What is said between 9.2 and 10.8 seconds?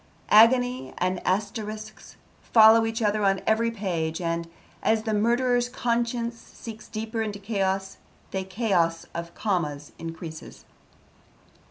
commas increases.